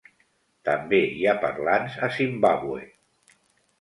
També 0.69 1.01
hi 1.17 1.27
ha 1.27 1.35
parlants 1.45 1.99
a 2.09 2.13
Zimbàbue. 2.19 2.81